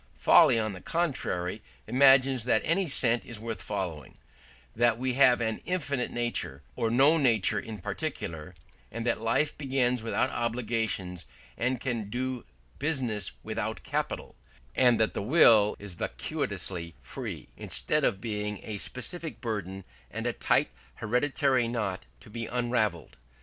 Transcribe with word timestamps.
Folly 0.17 0.57
on 0.57 0.73
the 0.73 0.81
contrary 0.81 1.61
imagines 1.85 2.45
that 2.45 2.63
any 2.65 2.87
scent 2.87 3.23
is 3.23 3.39
worth 3.39 3.61
following, 3.61 4.17
that 4.75 4.97
we 4.97 5.13
have 5.13 5.41
an 5.41 5.59
infinite 5.63 6.09
nature, 6.09 6.63
or 6.75 6.89
no 6.89 7.19
nature 7.19 7.59
in 7.59 7.77
particular, 7.77 8.55
that 8.89 9.21
life 9.21 9.55
begins 9.59 10.01
without 10.01 10.31
obligations 10.31 11.27
and 11.55 11.79
can 11.79 12.09
do 12.09 12.43
business 12.79 13.33
without 13.43 13.83
capital, 13.83 14.33
and 14.73 14.99
that 14.99 15.13
the 15.13 15.21
will 15.21 15.75
is 15.77 15.93
vacuously 15.93 16.95
free, 17.03 17.49
instead 17.55 18.03
of 18.03 18.19
being 18.19 18.59
a 18.63 18.77
specific 18.79 19.39
burden 19.39 19.83
and 20.09 20.25
a 20.25 20.33
tight 20.33 20.71
hereditary 20.95 21.67
knot 21.67 22.07
to 22.19 22.31
be 22.31 22.47
unravelled. 22.47 23.17